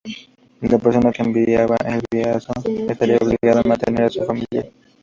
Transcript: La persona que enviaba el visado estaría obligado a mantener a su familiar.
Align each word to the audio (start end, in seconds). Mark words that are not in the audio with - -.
La 0.61 0.79
persona 0.79 1.11
que 1.11 1.21
enviaba 1.21 1.77
el 1.85 2.01
visado 2.11 2.63
estaría 2.89 3.17
obligado 3.17 3.59
a 3.63 3.69
mantener 3.69 4.05
a 4.05 4.09
su 4.09 4.23
familiar. 4.25 4.67